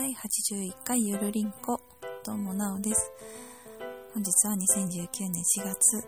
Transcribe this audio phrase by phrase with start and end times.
[0.00, 1.78] 第81回ゆるりんこ、
[2.24, 3.12] どうもなおです。
[4.14, 5.98] 本日は2019年4月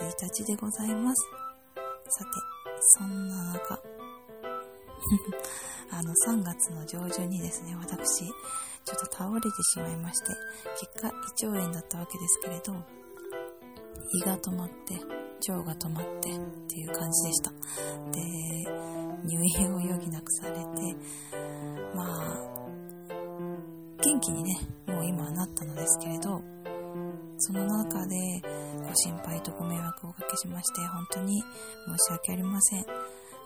[0.00, 1.28] 1日でございます。
[2.08, 2.30] さて、
[2.80, 3.74] そんな中、
[5.92, 8.32] あの3月の上旬にですね、私、ちょっ
[9.10, 10.28] と倒れてしまいまして、
[10.80, 11.10] 結果胃
[11.46, 12.72] 腸炎だったわけですけれど、
[14.14, 14.94] 胃が止まって、
[15.52, 17.52] 腸が止まってっていう感じでした。
[18.12, 18.22] で、
[19.26, 20.96] 入院を余儀なくされて、
[21.94, 22.51] まあ、
[24.04, 24.58] 元気にね、
[24.88, 26.42] もう今はなったのですけれど、
[27.38, 28.16] その中で
[28.84, 32.82] ご心配とご迷惑をおかけしまして、本当に申し訳ありません。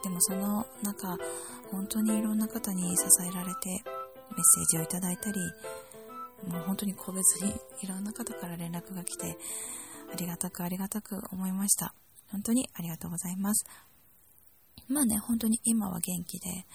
[0.03, 1.19] でもその中、
[1.71, 3.83] 本当にいろんな方に支えられて、メッ
[4.43, 5.41] セージをいただいたり、
[6.49, 9.37] もう本当に個別にいろんな方から連絡が来て、
[10.11, 11.95] ありがたくありがたく思いました。
[12.33, 13.67] 本当にありがとうございます。
[14.89, 16.67] まあね、本当に今は元気で、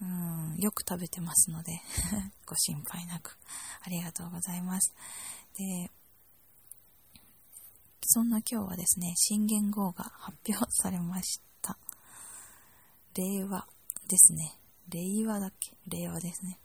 [0.00, 1.80] うん、よく食べてますので
[2.46, 3.36] ご心配なく、
[3.82, 4.94] ありがとうございます。
[5.56, 5.90] で、
[8.02, 11.76] そんな今日はですね、新元号が発表されました。
[13.14, 13.66] 令和
[14.06, 14.58] ですね。
[14.88, 15.76] 令和だっけ？
[15.88, 16.58] 令和ですね。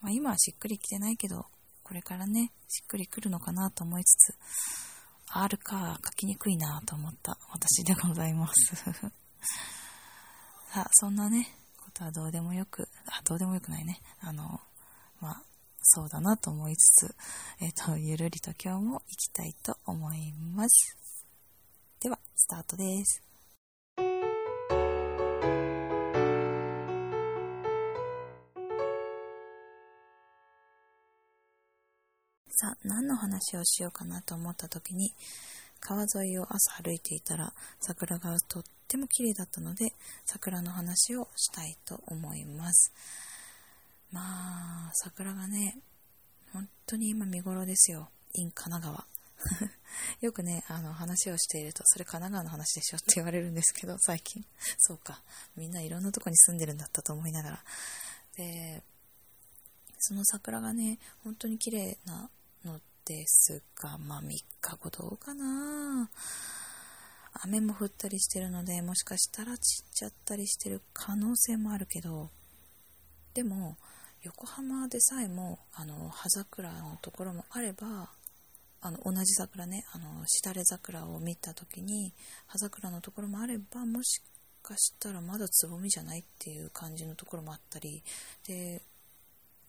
[0.00, 1.46] まあ、今はしっくりきてないけど、
[1.84, 4.38] これからね、しっくりくるのかなと思いつつ、
[5.32, 8.74] R か書きにくいなと思った私でございます。
[10.72, 11.54] さあ、そんなね、
[12.00, 14.00] とはどうでもよく、あ、どうでもよくないね。
[14.20, 14.60] あの、
[15.20, 15.42] まあ、
[15.82, 17.14] そうだなと思いつつ、
[17.60, 20.96] えっ、ー、と、 ゆるりと今日も行きたいと思います。
[22.00, 23.22] では、スタートです。
[32.52, 35.14] さあ、何の話をしようかなと思った時に、
[35.80, 39.92] 川沿いを朝歩いていたら桜がとっても綺麗だったので
[40.26, 42.92] 桜の話をしたいと思います
[44.12, 44.20] ま
[44.88, 45.78] あ桜がね
[46.52, 49.06] 本当に今見頃ですよ in 神奈川
[50.20, 54.44] よくね、あの話をしていると、それ神奈川の話でしょって言われるんですけど、最近。
[54.78, 55.22] そうか。
[55.56, 57.64] みんないろんなとこに住んでるんだったと思いながら。
[58.36, 58.82] で、
[59.98, 62.28] その桜がね、本当に綺麗な
[62.64, 66.10] のですが、まあ3日後どうかな
[67.42, 72.30] 雨も降ったりしてるので、もしかしたら散っちゃったりしてる可能性もあるけど、
[73.34, 73.76] でも、
[74.22, 78.10] 横浜でさえも、あの、葉桜のところもあれば、
[78.82, 82.12] あの、同じ桜ね、あの、しだれ桜を見た時に、
[82.46, 84.20] 葉桜のところもあれば、もし
[84.62, 88.02] かしたらまだつぼみじゃないっていう感じのところもあったり、
[88.46, 88.82] で、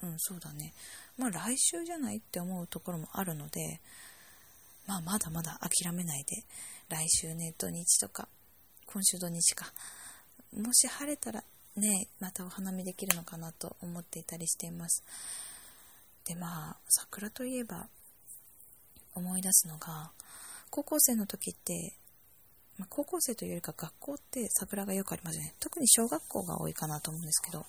[0.03, 0.73] うん、そうだね。
[1.17, 3.79] まあ来週じゃないって思うところもあるので、
[4.87, 6.43] まあまだまだ諦めないで、
[6.91, 8.27] 来週ね、土日とか、
[8.85, 9.71] 今週土日か、
[10.51, 11.41] もし晴れたら
[11.77, 15.01] ね、またお花見できるのかなと思っていたりしています。
[16.25, 17.87] で、まあ、桜といえば、
[19.15, 20.11] 思い出すのが、
[20.69, 21.93] 高校生の時って、
[22.77, 25.53] まあ、高校生というよりか学校って桜がよくありますよね。
[25.61, 27.65] 特に小学校が多いかなと思うんですけど。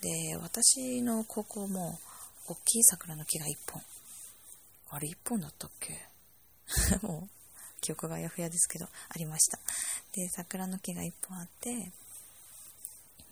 [0.00, 2.00] で、私の高校も
[2.48, 3.82] 大きい桜の木が1本。
[4.90, 6.08] あれ1本だったっけ？
[7.06, 7.35] もう
[7.80, 9.58] 記憶がやふやですけど、ありました。
[10.12, 11.92] で、桜の木が1本あって、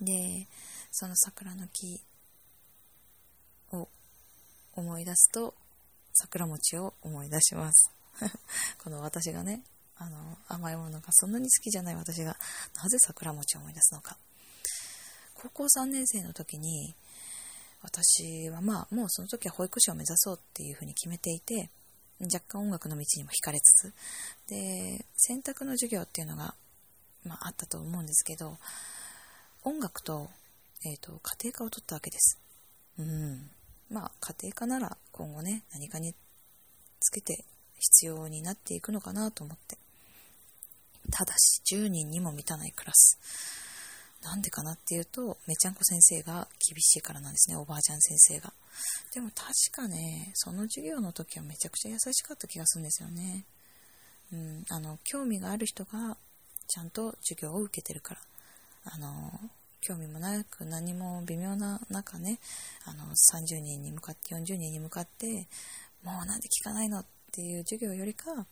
[0.00, 0.46] で、
[0.90, 2.00] その桜の木
[3.72, 3.88] を
[4.74, 5.54] 思い出すと、
[6.12, 7.90] 桜餅を思い出します。
[8.82, 9.62] この私がね、
[9.96, 12.36] あの、甘いものがそんなに好きじゃない私が、
[12.74, 14.16] なぜ桜餅を思い出すのか。
[15.34, 16.94] 高校3年生の時に、
[17.82, 21.70] 私はまあ、もうその時は保育士を目指そうっていうふうに決めていて、
[22.32, 23.94] 若干音楽の道にも惹かれつつ、
[24.48, 26.54] で、選択の授業っていうのが、
[27.24, 28.58] まあ、あったと思うんですけど、
[29.62, 30.28] 音楽と、
[30.84, 32.38] えっ、ー、と、家庭科を取ったわけです。
[32.98, 33.50] うん。
[33.90, 36.14] まあ、家庭科なら今後ね、何かに
[37.00, 37.44] つけて
[37.78, 39.78] 必要になっていくのかなと思って。
[41.10, 43.18] ただし、10人にも満たないクラス。
[44.24, 48.52] なんでかなっていうと、めちゃんこ先生が厳しいからなんですね、おばあちゃん先生が。
[49.12, 53.44] でも確かね、その授業の時はめちゃくちゃ優しかった気がするんですよね。
[54.32, 56.16] うん、あの、興味がある人が
[56.66, 58.20] ちゃんと授業を受けてるから。
[58.86, 59.40] あの、
[59.80, 62.38] 興味もなく何も微妙な中ね、
[62.86, 65.46] あの、30人に向かって、40人に向かって、
[66.02, 68.46] もうなんで聞かないのっていう授業よりか、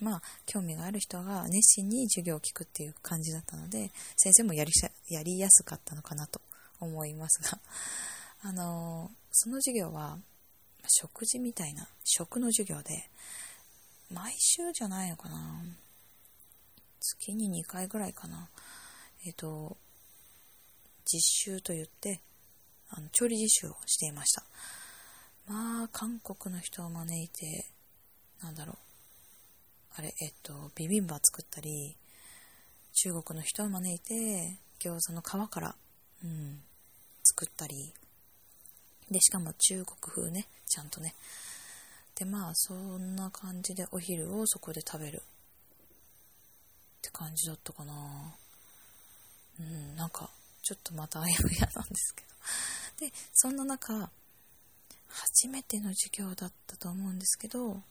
[0.00, 4.72] まあ、興味がある人が熱心に授業を聞くっていう感じだったので、先生もやり
[5.08, 6.40] やりやすかったのかなと
[6.80, 7.58] 思いますが、
[8.42, 10.18] あの、その授業は、
[10.88, 13.10] 食事みたいな、食の授業で、
[14.10, 15.64] 毎週じゃないのかな
[17.00, 18.48] 月に2回ぐらいかな。
[19.24, 19.76] えっ、と、
[21.04, 22.20] 実習と言って、
[22.90, 24.44] あの調理実習をしていました。
[25.46, 27.66] まあ、韓国の人を招いて、
[28.42, 28.85] なんだろう。
[29.98, 31.96] あれ、えっと、ビビンバ作ったり、
[32.92, 35.74] 中国の人を招いて、餃子の皮から、
[36.22, 36.60] うん、
[37.24, 37.94] 作ったり。
[39.10, 41.14] で、しかも中国風ね、ちゃんとね。
[42.14, 45.22] で、まあ、そんな感じでお昼をそこで食べる。
[45.22, 47.94] って感じだったかな。
[49.60, 50.28] うん、なんか、
[50.62, 52.22] ちょっとまたあやふやなんですけ
[53.00, 53.06] ど。
[53.06, 54.10] で、そんな中、
[55.08, 57.82] 初めての授業だったと思うんですけど、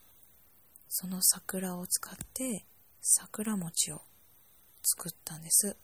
[0.97, 2.63] その桜を使って
[3.01, 4.01] 桜餅を
[4.81, 5.75] 作ったんです。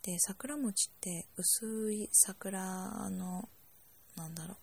[0.00, 3.46] で、桜餅って薄い桜の、
[4.16, 4.56] なんだろう、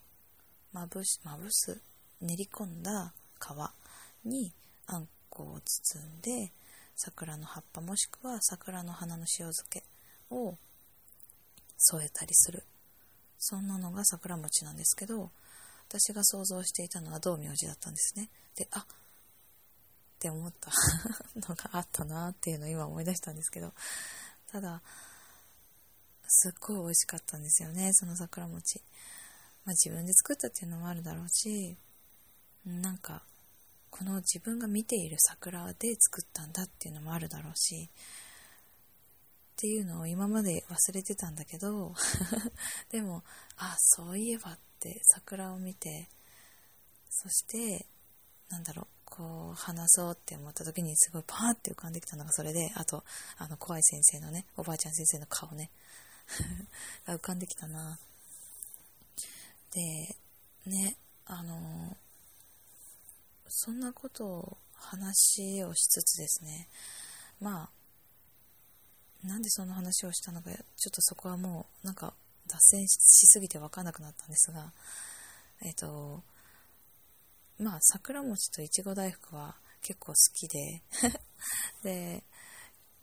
[0.74, 1.80] まぶし、まぶす、
[2.20, 4.52] 練り込んだ皮に
[4.88, 6.52] あんこを包んで、
[6.96, 9.84] 桜の葉っぱもしくは桜の花の塩漬け
[10.32, 10.58] を
[11.78, 12.64] 添えたりする。
[13.38, 15.30] そんなのが桜餅なんですけど、
[15.88, 18.32] 私が想像していたのは道明寺だったんですね。
[18.56, 18.84] で、あ
[20.20, 20.70] って思った
[21.48, 23.74] のがあったなっていうのを今思い出したんですけど、
[24.52, 24.84] ただ、
[26.28, 28.82] すっごい美味しかったんですよね、その桜餅。
[29.64, 31.78] まあ自分で作ったっていうのもあるだろうし、
[32.66, 33.24] なんか、
[33.90, 41.94] この自分が見ている桜で作ったんだっていうのもあるだろうし、っていうのを今まで忘れてたんだけど
[42.92, 43.24] でも、
[43.56, 46.10] あ、そういえばって桜を見て、
[47.10, 47.88] そして、
[48.50, 53.04] なんだろう、こう話そうって思った時にすごいパーって浮かんできたのがそれで、あと、
[53.38, 55.70] あの怖い先生のね、おばあちゃん先生の顔ね、
[57.08, 58.00] 浮かんできたな。
[59.72, 60.16] で、
[60.66, 61.98] ね、あの、
[63.48, 66.70] そんなことを話をしつつですね、
[67.40, 72.14] まあ、なんでその話をしたのか、ちょっとそこはもう、なんか、
[72.48, 72.98] 脱線し
[73.28, 74.74] すぎて分かんなくなったんですが、
[75.62, 76.24] えっ、と、
[77.60, 80.82] まあ、桜餅といちご大福は結構好きで
[81.84, 82.24] で、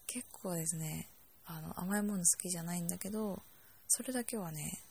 [0.06, 1.10] 結構ですね、
[1.44, 3.42] あの、甘いもの好きじゃないんだけど、
[3.88, 4.82] それだけはね、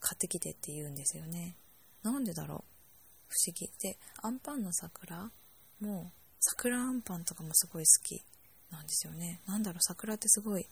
[0.00, 1.56] 買ってきてって言うんですよね。
[2.02, 2.58] なんでだろう？
[3.28, 3.70] 不思議。
[3.80, 5.30] で、アンパンの桜
[5.80, 8.22] も、桜あんパンとかもすごい好き
[8.70, 9.40] なんですよね。
[9.46, 10.66] なんだろう、桜ってすごい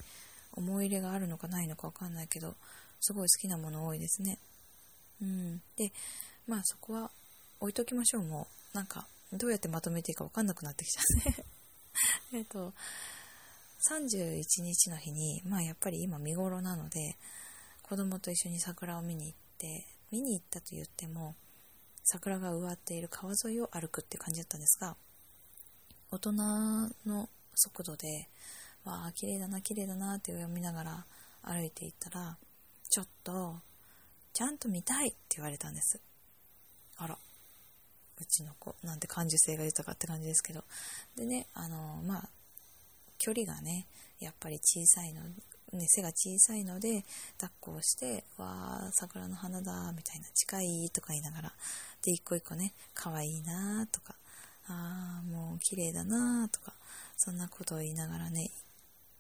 [0.53, 2.55] 思い入れがあるのかないのかわかんないけど、
[3.01, 4.39] すごい好きなもの多いですね。
[5.21, 5.63] うん。
[5.77, 5.93] で、
[6.47, 7.11] まあそこは
[7.61, 8.77] 置いときましょう、もう。
[8.77, 11.45] なんか、どうやってまとめていいか分かんなくなってきちゃうね
[12.33, 12.73] えっと、
[13.91, 17.17] 31日の日に、まあやっぱり今見頃なので、
[17.83, 21.37] 子供と一緒に桜を見に行って、見に行ったと言っても、
[22.05, 24.97] 桜が植わっている川沿いを歩くって感じだったんですが、
[26.11, 26.33] 大人
[27.05, 28.29] の速度で、
[28.85, 31.07] わあ、綺麗だな、綺麗だなって上を見ながら
[31.43, 32.39] 歩いていったら、
[32.89, 33.61] ちょっと、
[34.33, 36.01] ちゃんと見たいって言われたんです。
[36.97, 37.19] あら、
[38.21, 40.65] うちの子なんて感受性が豊かって感じですけど
[41.17, 42.29] でねあのまあ
[43.19, 43.87] 距離がね
[44.21, 45.23] やっぱり小さいの、
[45.73, 47.05] ね、背が小さいので
[47.39, 51.53] 抱っこをして「わあ桜の花だ」みたいな「近い」とか言いながら
[52.03, 54.17] で一個一個ね「可愛いな」とか
[54.69, 56.75] 「ああもう綺麗だな」とか
[57.17, 58.51] そんなことを言いながらね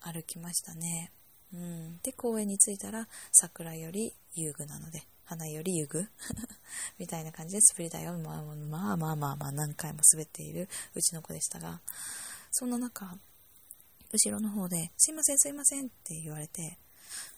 [0.00, 1.10] 歩きましたね。
[1.52, 6.08] うん、で公園に着いたら桜より遊具なので花より遊具
[6.98, 11.80] みたいな感じで滑り台を、まあ、まあまあまあまあ何回も滑っているうちの子でしたが、
[12.52, 13.18] そんな中、
[14.12, 16.78] 後ろの方で、すいませんすいませんって言われて、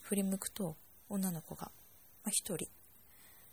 [0.02, 0.76] 振り向くと
[1.09, 1.73] 女の子が、
[2.25, 2.68] まあ、1人、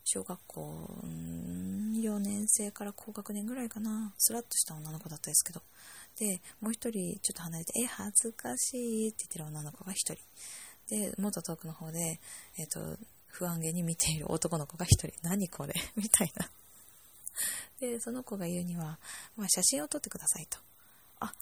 [0.03, 5.63] 小学校4年生から高学年ぐらいかな、スラッとした女の子だったですけど、
[6.19, 10.17] で、もう1人ちょっと離れて、え、恥ずかしいって言ってる女の子が1人。
[10.87, 12.19] で、もっと遠くの方で、
[12.57, 12.97] えっ、ー、と、
[13.35, 15.73] 不安げに見ている男の子が一人、何これ？
[15.97, 16.49] みたいな。
[17.81, 18.97] で、その子が言うには、
[19.35, 20.57] まあ、写真を撮ってくださいと。
[21.19, 21.33] あ、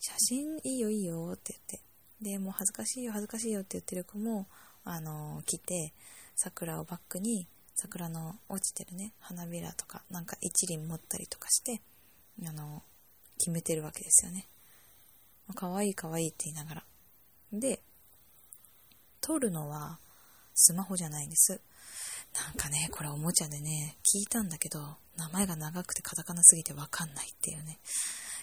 [0.00, 1.80] 写真いいよいいよって言って。
[2.20, 4.48] で、もう恥ずかしいよ恥ずかしいよって言ってる子も、
[4.82, 5.94] あのー、来て、
[6.34, 11.80] 桜をバックに、桜の落ちてるね、花びらとか、なんか一輪持ったりとかして、
[12.44, 14.48] あのー、決めてるわけですよね。
[15.54, 16.84] かわいいかわいいって言いながら。
[17.52, 17.80] で、
[19.20, 20.00] 撮るのは、
[20.54, 21.60] スマホじゃないんです。
[22.34, 24.80] なんかね、これおもちゃでね、聞いたんだけど、
[25.16, 27.78] 名前が長くてカタカナすぎてわかんないっていうね。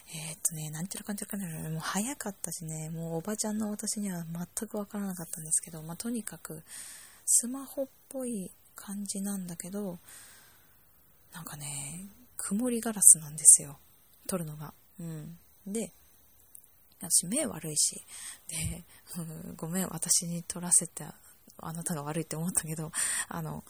[0.10, 6.64] えー、っとね、なんちゃらかんちゃらかんちゃら、もう早かったしね、もうおばちゃんの私には全くわからなかったんですけど、まあ、とにかく、
[7.26, 10.00] スマホっぽい感じなんだけど、
[11.34, 13.80] なんかね、曇りガラスなんですよ。
[14.28, 14.74] 撮るのが。
[15.00, 15.38] うん。
[15.66, 15.92] で、
[17.00, 18.02] 私目悪いし、
[18.48, 18.86] で、
[19.56, 21.06] ごめん、私に撮らせて
[21.60, 22.92] あなたが悪いって思ったけど、
[23.28, 23.64] あの、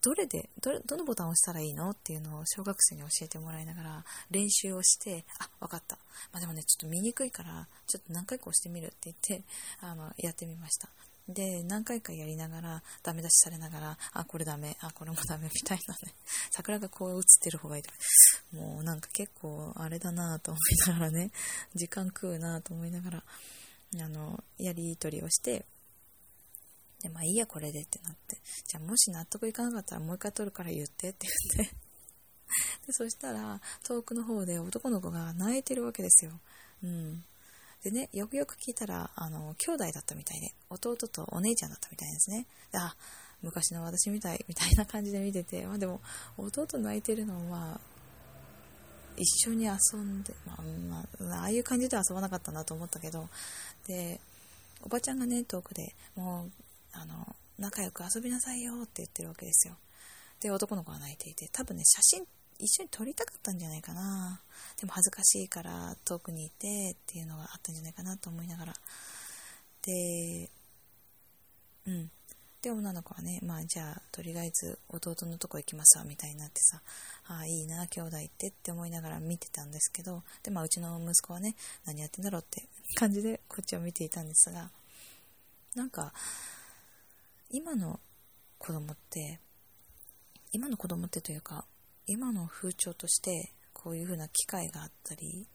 [0.00, 5.96] どれでどれ、どのボタンを押したらいいのっていうのを小学生に教えてもらいながら練習をして、あ、わかった。
[6.32, 9.44] まあ、でもね、ちょっと見にくいから、ちょっと何回か押してみるって言って、
[9.80, 10.88] あの、やってみました。
[11.28, 16.14] で、何回かやりながら、ダメ出しされながら、あ、これダメ、あ、これもダメみたいなね。
[16.50, 17.92] 桜がこう映ってる方がいいと。
[18.56, 21.30] もうなんか結構あれだなと思いながらね、
[21.74, 23.24] 時間食うなと思いながら、
[24.00, 25.64] あの、やり取りをして、
[27.02, 28.38] で、まあいいや、これでってなって。
[28.66, 31.74] じゃあもし納得いかなかったらもう一回撮るから言ってって言って
[32.86, 36.40] で、そしたら、遠くの方で男の子が泣いてるわけですよ。
[36.82, 37.24] うん。
[37.82, 42.46] でね、よくよく聞いたら、あの、兄弟だったみたいで、弟とお姉ちゃんだったみたいですね。
[42.70, 42.94] であ、
[43.42, 46.00] 昔の私みたい、みたいな感じで見てて、まあでも、
[46.36, 47.80] 弟泣いてるのは、
[49.16, 53.28] 一緒に遊んで、まあ、まあ、ああいう感じでは遊ばなかったなと思ったけど、
[53.86, 54.20] で、
[54.82, 56.50] おばちゃんがね、遠くでもう、
[56.92, 59.76] あの、仲良く遊びなさいよって言ってるわけですよ。
[60.40, 62.26] で、男の子が泣いていて、多分ね、写真
[62.58, 64.40] 一緒に撮りたかったんじゃないかな。
[64.78, 68.74] でも恥ずかしいから遠くにいてっていうのがあったんじゃないかなと思いながら。
[69.82, 70.50] で、
[71.86, 72.10] うん。
[72.62, 76.80] で、女の子はね、まあじゃあ、とりあえず弟のとこ行きますわ、みたいになってさ、
[77.26, 84.70] ああ、いいな、兄弟ってって思いながら見てたんですけど、で、まあうちの息子はね、何やってんだろうって感じでこっちを見ていたんですが、
[85.74, 86.12] なんか、
[87.52, 88.00] 今の
[88.58, 89.38] 子供って、
[90.50, 91.64] 今の子供ってというか、
[92.06, 95.46] 今の風潮としてこういう風な機会があったり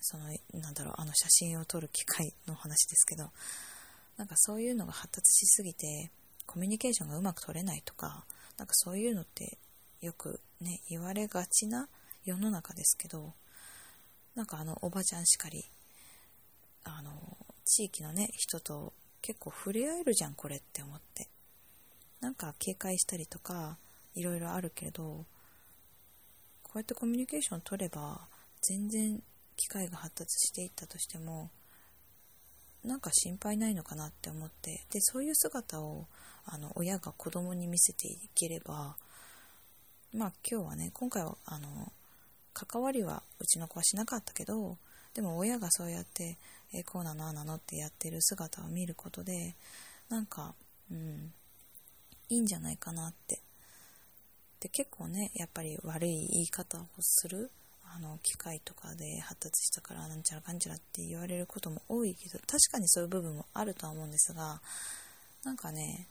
[0.00, 3.30] そのなんだろうあの写真を撮る機会の話ですけど
[4.16, 6.10] なんかそういうのが発達しすぎて
[6.46, 8.24] コミュニケーションがうまく取れないとか
[8.58, 9.58] なんかそういうのって
[10.00, 11.88] よくね言われがちな
[12.24, 13.34] 世の中ですけど
[14.34, 15.64] なんかあのおばちゃんしかり
[16.84, 17.10] あの
[17.64, 21.28] 地域のね人と結構触れ合えるじゃんこれって思って。
[22.24, 23.76] なんか警戒したりとか
[24.14, 25.26] いろいろあるけれど
[26.62, 28.18] こうやってコミュニケーション取れば
[28.62, 29.22] 全然
[29.58, 31.50] 機械が発達していったとしても
[32.82, 36.06] なんか心配ないのかなって思ってでそういう姿を
[36.46, 38.96] あの親が子供に見せていければ
[40.14, 41.92] まあ今日はね今回はあの
[42.54, 44.78] 関わりはうちの子はしなかったけど
[45.12, 46.38] でも親がそうやって
[46.72, 49.54] えこうなのあなのってやってる姿を見ることで
[50.08, 50.54] なんか
[50.90, 51.30] うん
[52.28, 53.36] いいんじゃないかなって。
[53.36, 53.40] っ
[54.60, 57.50] て結構ねやっぱり悪い言い方をする
[57.94, 64.62] あの機械とかで発達したからなんちゃらかんちゃらって言われることも多いけど確かにそういう部分もあるとは思うんですが
[65.44, 66.08] なんかね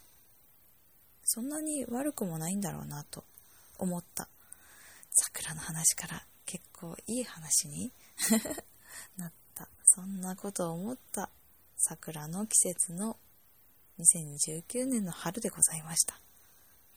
[1.24, 3.24] そんなに悪くもないんだろうなと
[3.80, 4.28] 思った。
[5.12, 7.92] 桜の話から結構いい話に
[9.18, 9.70] なった。
[9.86, 11.30] そんなことを思った。
[11.78, 13.18] 桜の季節の
[14.00, 16.20] 2019年の春でございました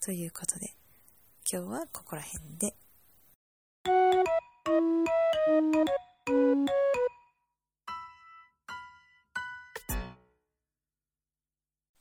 [0.04, 0.74] ということで
[1.50, 2.74] 今日はここら辺で。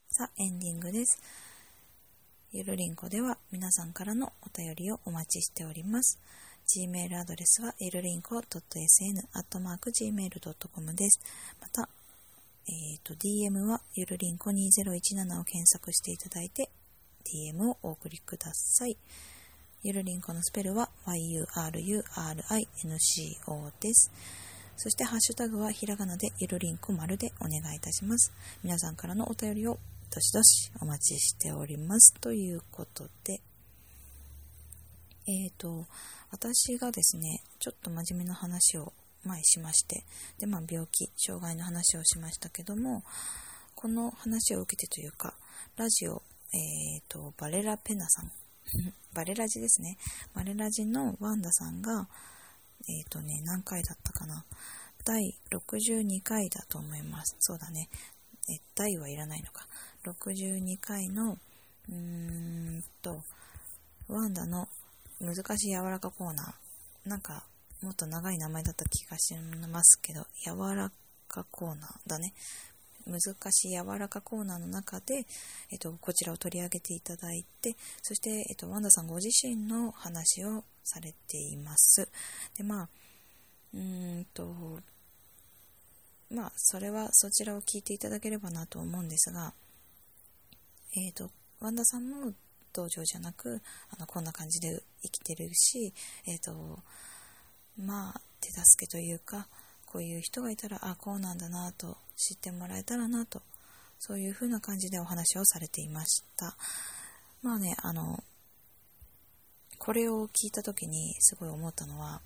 [0.10, 1.22] さあ、エンディングです。
[2.54, 6.20] ゆるりんこでは皆さんからのお便りをお待ちしております。
[6.74, 9.36] Gmail アドレスはゆるりんこ .sn.gmail.com
[10.96, 11.20] です。
[11.62, 11.90] また、
[12.68, 16.70] えっ、ー、と、DM はゆるりんこ2017を検索していただいて
[17.24, 18.98] DM をお送りください。
[19.84, 21.42] ゆるりんこのスペルは yurinco
[23.80, 24.12] です。
[24.78, 28.34] そしてハッシュタグはひらがなでゆるりんこ丸でお願いいたします。
[28.64, 29.78] 皆さんからのお便りを
[30.12, 32.16] どしどしお待ちしております。
[32.20, 33.42] ということで、
[35.28, 35.86] えっ、ー、と、
[36.32, 38.92] 私がですね、ちょっと真面目な話を
[39.26, 40.06] 前しまして、
[40.40, 43.04] で、まあ病気、障害の話をしましたけども、
[43.76, 45.36] この話を受けてというか、
[45.76, 46.22] ラジオ、
[46.54, 48.32] えっ、ー、と、バレラペナさん
[49.14, 49.98] バレラジですね。
[50.34, 52.08] バレラジのワンダさんが、
[52.88, 54.46] えっ、ー、とね、何回だったかな。
[55.04, 57.36] 第62回だと思います。
[57.40, 57.90] そうだね。
[58.50, 59.68] え、第はいらないのか。
[60.04, 63.24] 62回の、うーんと、
[64.08, 64.68] ワンダの
[65.20, 67.10] 難しい柔らかコーナー。
[67.10, 67.46] なんか、
[67.82, 69.36] もっと長い名前だった気がし
[69.72, 70.92] ますけど、柔ら
[71.28, 72.34] かコーナーだね。
[73.08, 73.20] 難
[73.52, 75.26] しい柔らかコーナーの中で、
[75.72, 82.10] えっと、こちらを取り上げていただいて、そして、えっと、ワンダさんご自身の話をされています。
[82.58, 82.90] で、まあ、
[83.74, 84.80] うーんと、
[86.32, 89.54] まあ、それはそちらを聞いていただければなと思うんですが、
[90.96, 91.30] えっ、と、
[91.60, 92.34] ワンダさんも
[92.74, 95.94] 道場じゃなく、あの、こんな感じで生きてるし、
[96.26, 96.80] えっ、と、
[97.78, 99.48] まあ、手助けというか、
[99.86, 103.42] こういう人がいたら、あ、こうなんだなと知ってもらえたらなと、
[104.00, 106.56] そういう風な感じでお話をされていました。
[107.42, 108.24] まあね、あの、
[109.78, 112.22] これを聞いた時にすごい思ったのは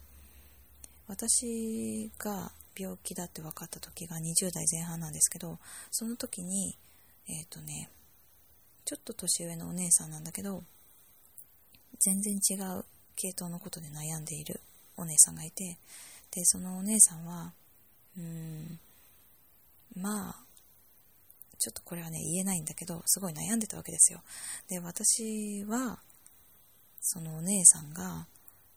[1.08, 5.60] 私が病気だって分かった時が20代前半なんですけど
[5.91, 6.77] その時に
[7.27, 7.89] えっ、ー、とね
[8.86, 10.63] ちょっと年上のお姉さんなんだけど
[12.00, 14.62] 全然違う系統のことで悩んでいる
[15.00, 15.77] お姉さんがいて
[16.32, 17.53] でそのお姉さんは
[18.18, 18.79] うん
[19.96, 20.36] まあ
[21.58, 24.22] ちょっとこれはね言えないんだけどすごい悩んでたわけですよ。
[24.70, 26.00] で私は
[27.01, 28.27] そのお姉さんが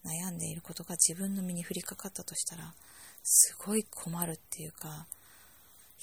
[0.04, 2.74] 悩んでいることが自分の身に降りかかったとしたら
[3.22, 5.06] すごい困るっていうか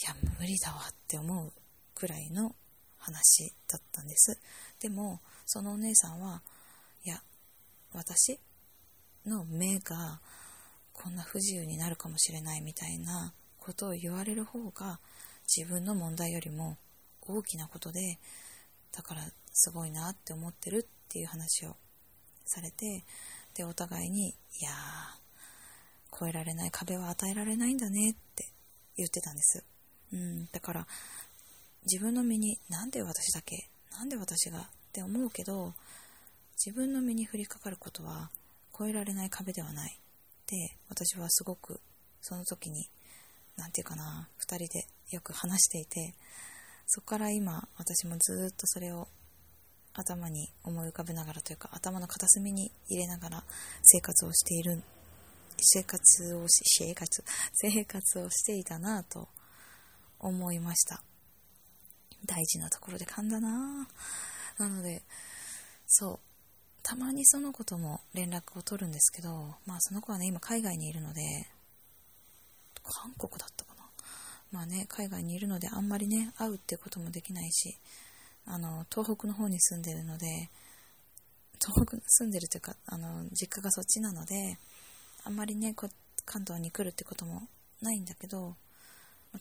[0.02, 1.52] いや無理だわって思う
[1.96, 2.56] くらいの
[2.98, 4.40] 話だったんです。
[4.80, 6.42] でもそのお姉さんは
[7.04, 7.22] いや
[7.94, 8.40] 私
[9.29, 10.19] の目が
[10.93, 15.00] こんな不自由になるかもしれないみたいなことを言われる方が
[15.55, 16.77] 自分の問題よりも
[17.21, 18.17] 大きなことで
[18.91, 19.21] だから
[19.53, 21.75] すごいなって思ってるっていう話を
[22.45, 23.03] されて
[23.55, 28.50] でお互いにいやー越えられない壁は与えられないんだねって
[28.98, 29.63] 言ってたんです、
[30.12, 30.88] うん、だから
[31.83, 35.74] 自分の身になんで私だけなんで私がって思うけど
[36.65, 38.29] 自分の身に降りかかることは
[38.79, 40.00] 越えられない壁ではない。
[40.00, 41.79] って私はすごく
[42.21, 42.89] その時に
[43.55, 46.15] 何て言うかな2人でよく話していて
[46.88, 49.07] そこから今私もずっとそれを
[49.93, 53.43] 頭に思い浮かべながらというか頭の片隅に入れながら
[53.83, 54.81] 生活をしている
[55.59, 59.27] 生活をし生活生活をしていたなと
[60.19, 61.03] 思いました。
[62.25, 63.88] 大事なところで噛んだな。
[64.57, 65.03] なので
[65.86, 66.28] そう。
[66.89, 69.29] たまにその子とも連絡を取るんですけど
[69.67, 71.22] まあその子はね今海外にいるので
[72.81, 73.84] 韓国だったかな？
[74.51, 77.77] まあね海外にいるのであんまりね会うってこともできないし
[78.48, 80.50] あの東北の方に住んでるので
[81.63, 84.58] 東北住んでるというかあの実家がそっちなので
[85.25, 85.88] あんまりねこ
[86.25, 87.44] 関東に来るってことも
[87.83, 88.55] ないんだけど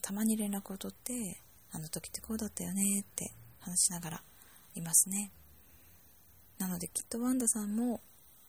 [0.03, 4.21] たまに連絡を取ってあの時ってこうだったよねって話しながら
[4.75, 5.31] いますね。
[6.59, 8.01] なのできっとワンダさんも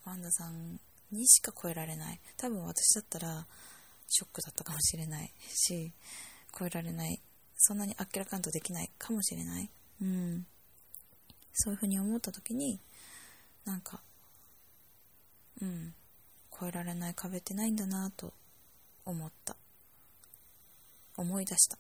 [0.05, 0.79] ワンダさん
[1.11, 2.20] にしか超えられない。
[2.37, 3.46] 多分私だったら
[4.09, 5.92] ショックだったかもしれないし
[6.59, 7.20] 超えられない。
[7.57, 9.70] そんなにあっけらかんとできないかもしれない。
[10.03, 10.46] うん、
[11.53, 12.81] そういうふうに思った時に
[13.64, 14.01] なんか
[15.62, 15.94] うん。
[16.61, 18.35] 越えられない壁ってないんだなと
[19.07, 19.57] 思った。
[21.16, 21.79] 思い出した。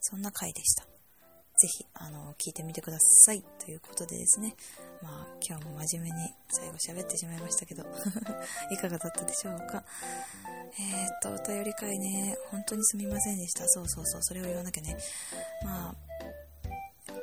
[0.00, 0.84] そんな回でした。
[0.84, 3.44] ぜひあの聞いてみてください。
[3.58, 4.56] ということでですね。
[5.02, 7.84] まあ今日も真面目に最後喋ってしまいましたけど
[8.70, 9.84] いかがだったでしょうか？
[10.78, 13.66] えー、っとお便り会ね本当にすみませんでした。
[13.68, 14.96] そうそうそうそれを言わなきゃね。
[15.64, 15.94] まあ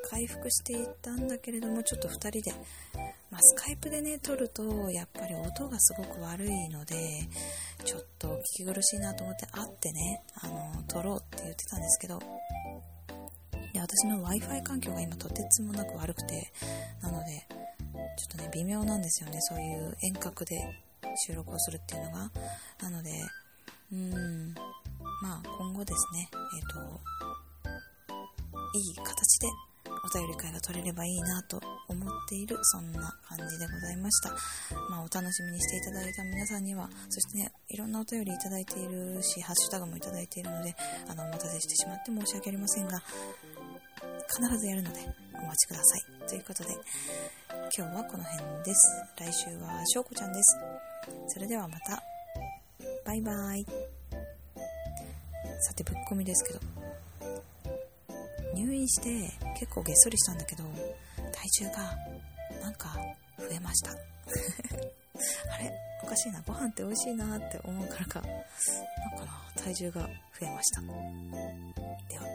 [0.09, 2.51] 回復していったんだけれどもちょっと2人で、
[3.31, 6.95] まあ、スカイプでね撮るとやっぱり音がすごく悪いので
[7.83, 12.19] ちょっと聞き苦しいなと思って会ってねあの撮ろうって言ってたんですけど
[13.73, 16.51] で私の w i f i 環境が今とてつもなく悪くて
[17.01, 17.47] なので
[18.17, 20.55] ちょっとね微妙なんですよねそういう遠隔で
[21.27, 22.31] 収録をするっていうのが
[22.81, 23.09] なので
[23.91, 24.53] うーん
[25.21, 27.13] まあ今後ですねえっ、ー、と
[28.75, 29.47] いい形で
[30.05, 34.29] お便り会が取れればいいなと思っているそんな感じでございました。
[34.89, 40.75] まあ、お楽しみにしていただいた皆さんには、そしてね、いろんなお便りいただいているし、ハッシュタグもいただいているので、
[41.07, 42.99] あの、お待たせしてしまって申し訳ありませんが、
[44.27, 44.99] 必ずやるので
[45.33, 46.29] お待ちください。
[46.29, 46.69] ということで、
[47.75, 49.03] 今日はこの辺です。
[49.17, 50.57] 来週はしょうこちゃんです。
[51.27, 52.01] それではまた。
[53.05, 53.65] バイバイ。
[55.61, 56.59] さて、ぶっ込みですけど、
[58.53, 60.63] 入院して結構げっそりしたんだけど
[61.31, 61.97] 体重が
[62.61, 62.95] なんか
[63.39, 63.91] 増えました
[65.51, 65.71] あれ？
[66.03, 70.09] おかしいなご飯って美味しいなって思うからかなんかな体重が増
[70.45, 70.87] えましたで
[72.19, 72.25] は